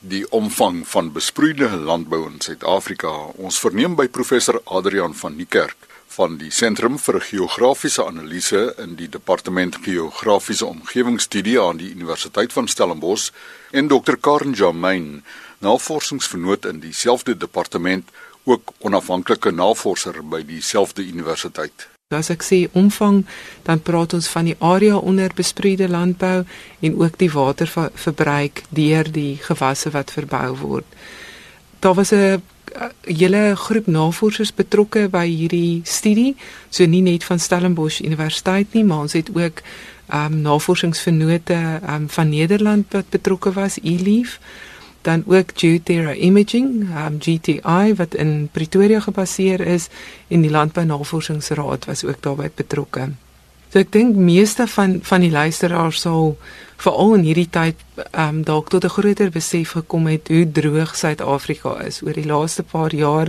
[0.00, 3.10] Die omvang van besproeide landbou in Suid-Afrika.
[3.34, 9.08] Ons verneem by professor Adrian van Niekerk van die Sentrum vir Geografiese Analise in die
[9.10, 13.32] Departement Geografiese Omgewingsstudie aan die Universiteit van Stellenbosch
[13.72, 14.14] en Dr.
[14.22, 15.24] Karen Jamain,
[15.58, 18.06] navorsingsvernoot in dieselfde departement,
[18.44, 21.88] ook onafhanklike navorser by dieselfde universiteit.
[22.08, 23.18] As ek sê omvang,
[23.66, 26.46] dan praat ons van die area onder besproeide landbou
[26.80, 30.86] en ook die waterverbruik deur die gewasse wat verbou word.
[31.84, 32.40] Daar was 'n
[33.04, 36.36] hele groep navorsers betrokke by hierdie studie,
[36.70, 39.60] so nie net van Stellenbosch Universiteit nie, maar ons het ook
[40.08, 44.40] ehm um, navorsingsvennote ehm um, van Nederland wat betrokke was, eLeaf,
[45.02, 49.88] dan ook Geoterra Imaging, um, GTI wat in Pretoria gebaseer is
[50.28, 53.08] en die Landbou Navorsingsraad was ook daarbey betrokke.
[53.68, 56.36] So ek dink meeste van van die luisteraars sal
[56.80, 57.80] veral in hierdie tyd
[58.10, 62.02] ehm um, dalk tot 'n groter besef gekom het hoe droog Suid-Afrika is.
[62.02, 63.28] Oor die laaste paar jaar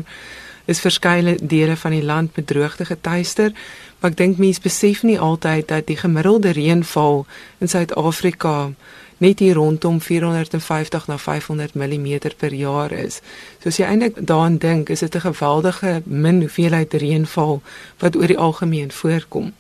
[0.66, 3.52] is verskeie dele van die land met droogte getuister,
[4.00, 7.26] maar ek dink mense besef nie altyd dat die gemiddelde reënval
[7.60, 8.72] in Suid-Afrika
[9.20, 13.22] net hier rondom 450 na 500 mm per jaar is.
[13.60, 17.62] So as jy eintlik daaraan dink, is dit 'n geweldige min hoeveelheid reënval
[18.00, 19.54] wat oor die algemeen voorkom.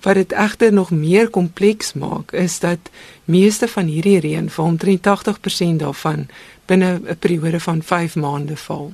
[0.00, 2.78] Wat dit egter nog meer kompleks maak, is dat
[3.24, 6.28] meeste van hierdie reën, vir omtrent 80% daarvan,
[6.66, 8.92] binne 'n periode van 5 maande val.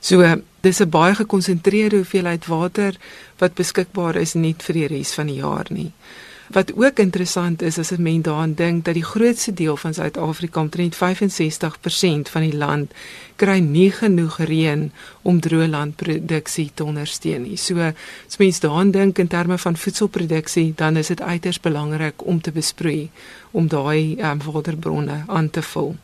[0.00, 2.96] So, dis 'n baie gekonsentreerde hoeveelheid water
[3.38, 5.92] wat beskikbaar is net vir die res van die jaar nie.
[6.52, 10.60] Wat ook interessant is as 'n mens daaraan dink dat die grootste deel van Suid-Afrika,
[10.60, 12.92] omtrent 65% van die land,
[13.36, 17.56] kry nie genoeg reën om droë landproduksie te ondersteun nie.
[17.56, 17.78] So
[18.28, 22.52] as mens daaraan dink in terme van voedselproduksie, dan is dit uiters belangrik om te
[22.52, 23.10] besproei
[23.50, 25.96] om daai um, waterbronne aan te vul.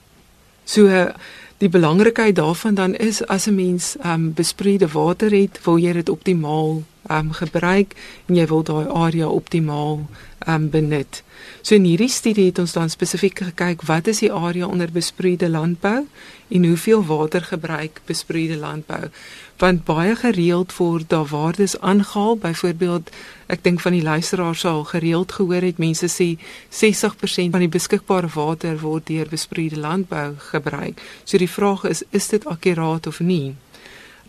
[0.65, 1.13] So
[1.59, 6.09] die belangrikheid daarvan dan is as 'n mens um, besproeide water het, wil jy dit
[6.09, 7.95] optimaal um, gebruik
[8.27, 10.07] en jy wil daai area optimaal
[10.47, 11.23] um, benut.
[11.63, 15.49] So in hierdie studie het ons dan spesifiek gekyk wat is die area onder besproeide
[15.51, 16.07] landbou
[16.49, 19.11] en hoeveel water gebruik besproeide landbou.
[19.59, 23.11] Want baie gereeld word daar waardes aangehaal, byvoorbeeld
[23.47, 26.29] ek dink van die luisteraars sal gereeld gehoor het mense sê
[26.71, 31.03] 60% van die beskikbare water word deur besproeide landbou gebruik.
[31.25, 33.57] So die vraag is is dit akkuraat of nie?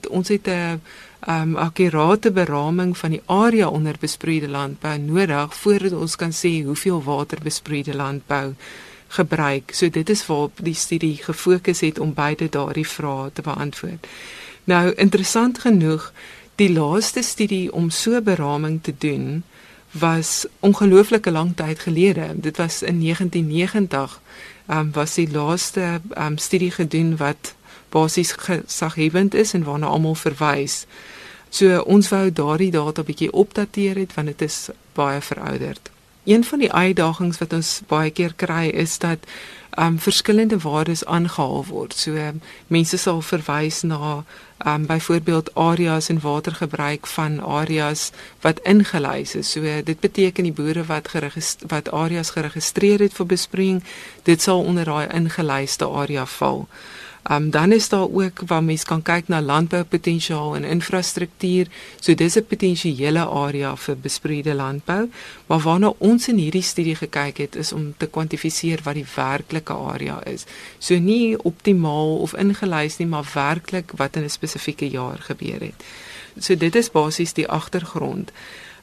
[0.09, 0.81] Ons het 'n
[1.27, 7.03] um akkurate beraming van die area onder besproeide landbou nodig voordat ons kan sê hoeveel
[7.03, 8.53] water besproeide landbou
[9.07, 9.73] gebruik.
[9.73, 14.07] So dit is waar die studie gefokus het om beide daardie vrae te beantwoord.
[14.63, 16.11] Nou interessant genoeg,
[16.55, 19.43] die laaste studie om so beraming te doen
[19.91, 22.27] was ongelooflike lang tyd gelede.
[22.35, 24.21] Dit was in 1990.
[24.69, 27.55] Um was die laaste um studie gedoen wat
[27.89, 30.85] basies gesaghebend is en waarna almal verwys.
[31.49, 35.89] So ons wou daardie data bietjie opdateer het want dit is baie verouderd.
[36.29, 39.25] Een van die uitdagings wat ons baie keer kry is dat
[39.79, 41.93] um verskillende waardes aangehaal word.
[41.93, 44.23] So um, mense sal verwys na
[44.65, 48.11] um byvoorbeeld areas en watergebruik van areas
[48.41, 49.51] wat ingelys is.
[49.51, 51.09] So dit beteken die boere wat
[51.67, 53.83] wat areas geregistreer het vir besproeiing,
[54.23, 56.67] dit sal onder daai ingelyste area val.
[57.23, 61.67] Um dan is daar ook waar mens kan kyk na landboupotensiaal en infrastruktuur.
[61.99, 65.09] So dis 'n potensiële area vir besproeide landbou,
[65.45, 69.73] maar waarna ons in hierdie studie gekyk het is om te kwantifiseer wat die werklike
[69.73, 70.45] area is.
[70.77, 75.83] So nie optimaal of ingelys nie, maar werklik wat in 'n spesifieke jaar gebeur het.
[76.39, 78.31] So dit is basies die agtergrond.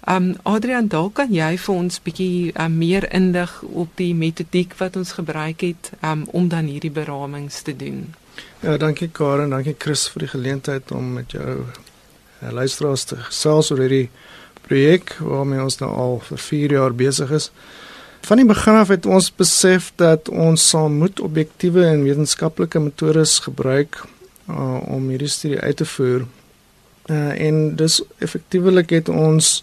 [0.08, 4.96] Um Adrian, dalk kan jy vir ons bietjie um, meer indig op die metodiek wat
[4.96, 8.14] ons gebruik het um, om dan hierdie beramings te doen.
[8.60, 13.70] Ja, dankie Karen, dankie Chris vir die geleentheid om met jou uh, luisteraars te gesels
[13.70, 14.08] oor hierdie
[14.66, 17.50] projek waarmee ons nou al vir 4 jaar besig is.
[18.26, 23.38] Van die begin af het ons besef dat ons sal moet objektiewe en wetenskaplike metodes
[23.44, 24.00] gebruik
[24.50, 26.26] uh, om hierdie studie uit te voer.
[27.06, 29.60] Uh, en dus effektiewelik het ons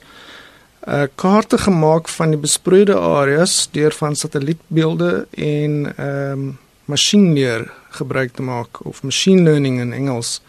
[0.87, 6.51] uh, kaarte gemaak van die besproeide areas deur van satellietbeelde en ehm um,
[6.85, 10.41] masjienleer gebruik te maak of machine learning in Engels.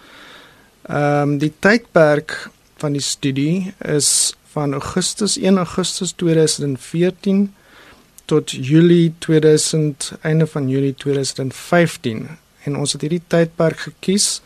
[0.82, 7.54] Ehm um, die tydperk van die studie is van Augustus 1 Augustus 2014
[8.24, 12.28] tot Julie 2000 einde van Julie 2015
[12.64, 14.40] en ons het hierdie tydperk gekies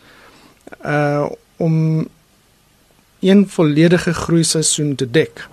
[0.85, 1.27] uh
[1.59, 2.07] om
[3.21, 5.49] een volledige groei seisoen te dek.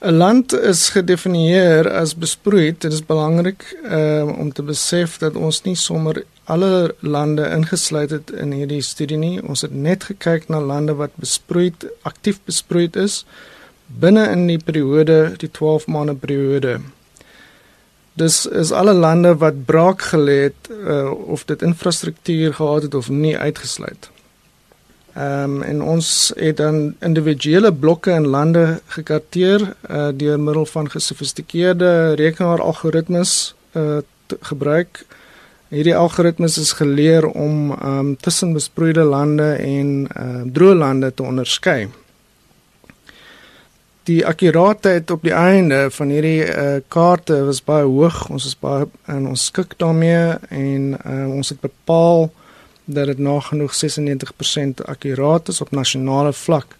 [0.00, 2.80] 'n Land is gedefinieer as besproeid.
[2.80, 8.30] Dit is belangrik uh, om te besef dat ons nie sommer alle lande ingesluit het
[8.30, 9.42] in hierdie studie nie.
[9.42, 13.24] Ons het net gekyk na lande wat besproeid, aktief besproeid is
[13.86, 16.78] binne in die periode, die 12 maande periode.
[18.16, 23.08] Dis is alle lande wat braak gelê het uh, of dit infrastruktuur gehad het of
[23.08, 24.10] nie uitgesluit.
[25.20, 30.90] Ehm um, en ons het dan individuele blokke in lande gekarteer uh, deur middel van
[30.90, 33.98] gesofistikeerde rekenaaralgoritmes uh,
[34.40, 35.04] gebruik.
[35.68, 41.22] Hierdie algoritmes is geleer om ehm um, tussen besproeide lande en uh, droë lande te
[41.22, 41.88] onderskei
[44.10, 48.22] die akkuraatheid op die einde van hierdie uh, kaarte was baie hoog.
[48.32, 52.30] Ons is baie en ons skik daarmee en uh, ons het bepaal
[52.94, 56.76] dat dit nagenoeg 96% akkuraat is op nasionale vlak.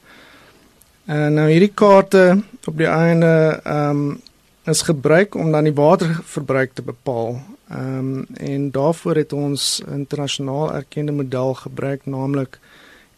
[1.05, 4.21] En nou hierdie kaarte op die einde ehm um,
[4.69, 7.41] is gebruik om dan die waterverbruik te bepaal.
[7.69, 12.59] Ehm um, en daarvoor het ons internasionaal erkende model gebruik naamlik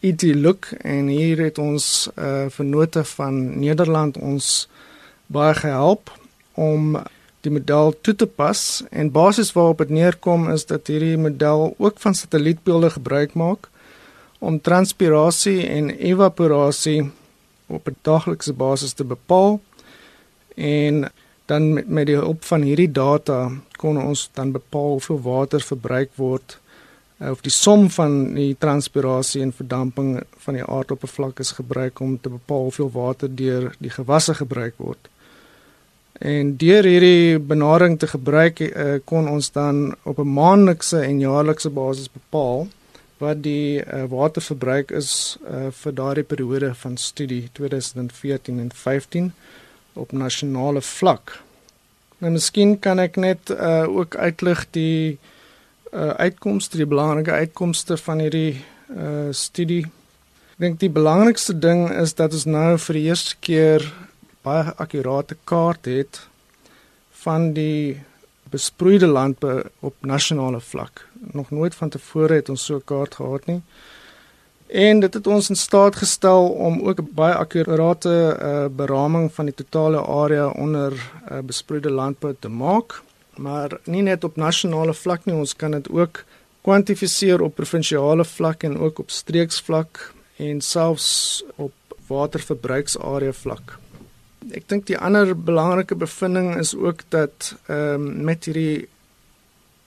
[0.01, 4.69] IT Look en hier het ons uh vennote van Nederland ons
[5.27, 6.11] baie gehelp
[6.55, 6.97] om
[7.43, 11.99] die model toe te pas en basies waarop dit neerkom is dat hierdie model ook
[12.05, 13.69] van satellietbeelde gebruik maak
[14.39, 17.11] om transpirasie en evaporasie
[17.67, 19.61] op 'n daglikse basis te bepaal
[20.55, 21.11] en
[21.47, 26.11] dan met, met die hulp van hierdie data kon ons dan bepaal hoeveel water verbruik
[26.15, 26.61] word
[27.23, 32.17] Eh, of die som van die transpirasie en verdamping van die aardoppervlak is gebruik om
[32.21, 35.09] te bepaal hoeveel water deur die gewasse gebruik word.
[36.21, 41.71] En deur hierdie benadering te gebruik uh, kon ons dan op 'n maandelikse en jaarlikse
[41.71, 42.69] basis bepaal
[43.19, 49.33] wat die uh, waterverbruik is uh, vir daardie periode van studie 2014 en 15
[49.93, 51.43] op nasionale vlak.
[52.19, 55.19] Nou miskien kan ek net uh, ook uitlig die
[55.93, 58.63] uh, uitkomste, die belangrike uitkomste van hierdie
[58.95, 59.85] uh, studie.
[60.55, 63.87] Ek dink die belangrikste ding is dat ons nou vir die eerste keer
[64.43, 66.21] baie akkurate kaart het
[67.23, 68.03] van die
[68.51, 71.07] besproeide landbou op nasionale vlak.
[71.33, 73.63] Nog nooit van tevore het ons so 'n kaart gehad nie.
[74.67, 79.45] En dit het ons in staat gestel om ook 'n baie akkurate uh, beraming van
[79.45, 83.03] die totale area onder uh, besproeide landbou te maak
[83.37, 86.25] maar nie net op nasionale vlak nie, ons kan dit ook
[86.63, 91.73] kwantifiseer op provinsiale vlak en ook op streeksvlak en selfs op
[92.07, 93.79] waterverbruiksarea vlak.
[94.53, 98.89] Ek dink die ander belangrike bevinding is ook dat ehm um, met hierdie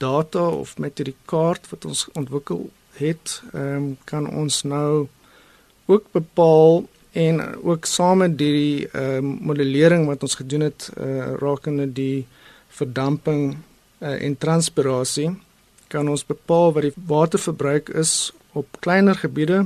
[0.02, 5.08] data of met hierdie kaart wat ons ontwikkel het, ehm um, kan ons nou
[5.86, 6.86] ook bepaal
[7.16, 12.26] en ook saam met die ehm um, modellering wat ons gedoen het uh, rakende die
[12.68, 13.56] verdamping
[14.00, 15.30] uh, en transpirasie
[15.88, 19.66] kan ons bepaal wat die waterverbruik is op kleiner gebiede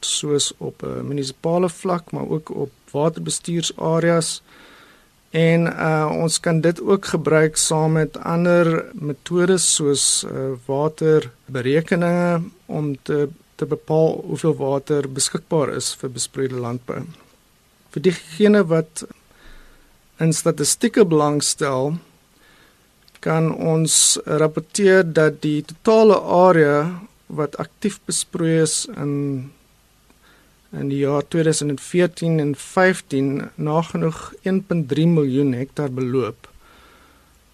[0.00, 4.40] soos op 'n uh, munisipale vlak maar ook op waterbestuursareas
[5.36, 12.94] en uh, ons kan dit ook gebruik saam met ander metodes soos uh, waterberekeninge om
[13.02, 13.26] te
[13.56, 16.98] te bepaal hoeveel water beskikbaar is vir besproeide landbou.
[17.94, 19.06] Vir diegene wat
[20.20, 21.96] in statistieke belangstel,
[23.24, 26.76] kan ons rapporteer dat die totale area
[27.26, 29.14] wat aktief besproei is in
[30.70, 36.48] in die jaar 2014 en 15 nagenoeg 1.3 miljoen hektaar beloop.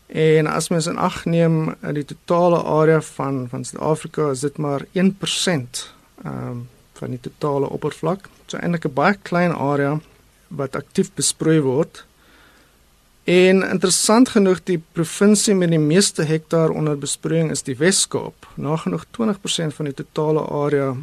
[0.06, 4.56] En as mens in ag neem dat die totale area van van Suid-Afrika is dit
[4.56, 6.68] maar 1% ehm um,
[7.02, 8.28] van die totale oppervlak.
[8.46, 10.00] So eintlik 'n baie klein area
[10.48, 12.04] wat aktief besproei word.
[13.24, 18.46] En interessant genoeg die provinsie met die meeste hektaar onder besproeiing is die Wes-Kaap.
[18.54, 20.96] Nagenoeg 20% van die totale area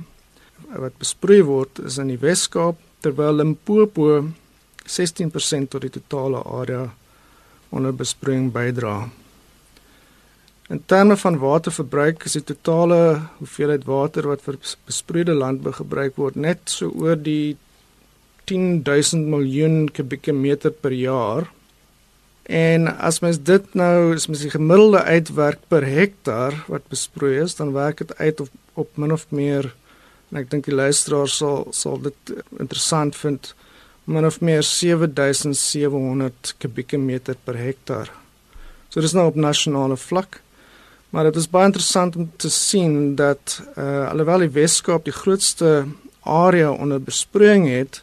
[0.77, 4.19] wat besproei word is in die Wes-Kaap terwyl Limpopo
[4.89, 6.89] 16% tot die totale area
[7.73, 9.09] onder besproeiing bydra.
[10.69, 12.99] In terme van waterverbruik is die totale
[13.39, 17.57] hoeveelheid water wat vir besproeide landbou gebruik word net so oor die
[18.49, 21.49] 10000 miljoen kubieke meter per jaar.
[22.49, 27.57] En as mens dit nou, as mens die gemiddelde uitwerk per hektaar wat besproei is,
[27.57, 28.49] dan werk dit uit op
[28.79, 29.73] op min of meer
[30.29, 33.53] en ek dink die luisteraars sal sal dit interessant vind
[34.09, 38.09] min of meer 7700 kubieke meter per hektaar.
[38.89, 40.41] So dis nou op nasionale vlak.
[41.09, 45.85] Maar dit is baie interessant om te sien dat uh, alhoewel die Weskaap die grootste
[46.21, 48.01] area onder besproeiing het,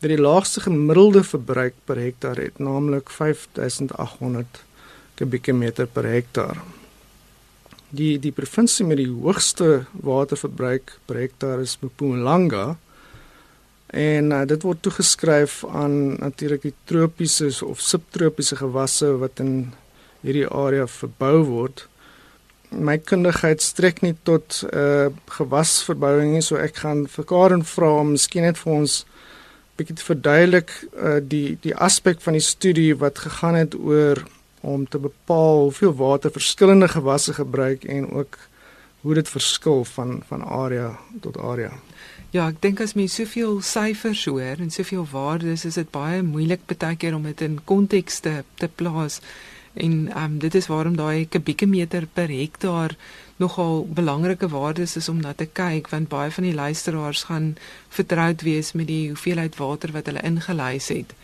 [0.00, 4.62] wat die laagste gemiddelde verbruik per hektaar het, naamlik 5800
[5.20, 6.60] kubieke meter per hektaar.
[7.90, 12.76] Die die provinsie met die hoogste waterverbruik per hektaar is Mpumalanga.
[13.96, 19.72] En uh, dit word toegeskryf aan natuurlik die tropiese of subtropiese gewasse wat in
[20.20, 21.86] hierdie area verbou word.
[22.68, 28.12] My kundigheid strek nie tot uh gewasverbouing nie, so ek gaan vir Karen vra om
[28.12, 28.98] miskien net vir ons
[29.80, 34.20] bietjie te verduidelik uh die die aspek van die studie wat gegaan het oor
[34.60, 38.38] om te bepaal hoeveel water verskillende gewasse gebruik en ook
[39.00, 41.72] hoe dit verskil van van area tot area.
[42.30, 46.66] Ja, ek dink as mens soveel syfers hoor en soveel waardes, is dit baie moeilik
[46.68, 49.20] baie keer om dit in konteks te, te plaas.
[49.78, 52.96] En ehm um, dit is waarom daai kubieke meter per hektaar
[53.38, 57.54] nogal belangrike waardes is om na te kyk want baie van die luisteraars gaan
[57.88, 61.14] vertroud wees met die hoeveelheid water wat hulle ingelys het.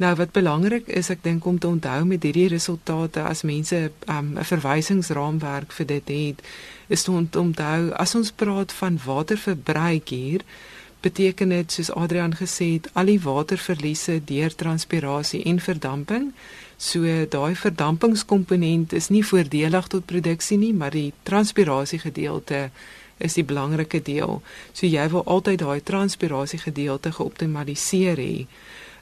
[0.00, 4.16] Nou wat belangrik is ek dink om te onthou met hierdie resultate as mense 'n
[4.16, 6.38] um, verwysingsraamwerk vir dit het
[6.88, 10.40] is om te onthou as ons praat van waterverbruik hier
[11.00, 16.32] beteken dit soos Adrian gesê het al die waterverliese deur transpirasie en verdamping
[16.80, 22.70] So daai verdampingskomponent is nie voordelig tot produksie nie, maar die transpirasie gedeelte
[23.20, 24.40] is die belangrike deel.
[24.72, 28.46] So jy wil altyd daai transpirasie gedeelte geoptimaliseer hê.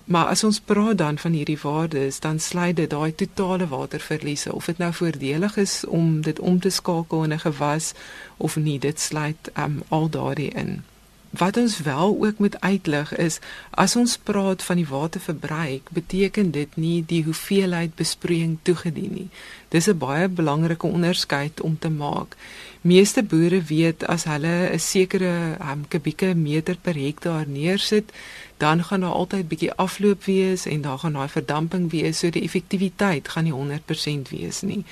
[0.08, 4.64] Maar as ons praat dan van hierdie waardes, dan sluit dit daai totale waterverliese of
[4.64, 7.92] dit nou voordelig is om dit om te skakel in 'n gewas
[8.36, 10.84] of nie, dit sluit um, al daardie in.
[11.30, 13.38] Wat ons wel ook moet uitlig is
[13.70, 19.28] as ons praat van die waterverbruik, beteken dit nie die hoeveelheid besproeiing toegedien nie.
[19.68, 22.36] Dis 'n baie belangrike onderskeid om te maak.
[22.80, 28.12] Meeste boere weet as hulle 'n sekere um, kubieke meter per hektaar neersit,
[28.56, 32.42] dan gaan daar altyd bietjie afloop wees en daar gaan daai verdamping wees, so die
[32.42, 34.84] effektiwiteit gaan nie 100% wees nie.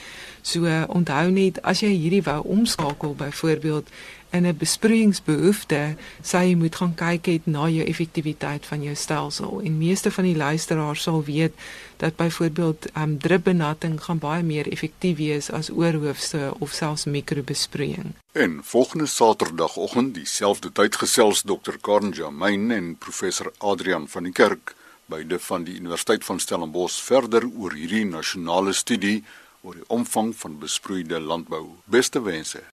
[0.43, 3.89] So onthou net as jy hierdie wou omskakel byvoorbeeld
[4.37, 9.61] in 'n besproeiingsbehoefte, sê jy moet gaan kyk het na jou effektiwiteit van jou stelsel.
[9.61, 11.53] En meeste van die luisteraars sal weet
[11.97, 18.15] dat byvoorbeeld ehm um, drupbenatting gaan baie meer effektief wees as oorhoofse of selfs mikrobesproeiing.
[18.33, 21.77] En volgende Saterdagoggend dieselfde tyd gesels Dr.
[21.81, 24.75] Karen Jamain en professor Adrian van die Kerk
[25.07, 29.21] beide van die Universiteit van Stellenbosch verder oor hierdie nasionale studie
[29.63, 31.67] oor die omvang van besproeide landbou.
[31.85, 32.67] Beste wense.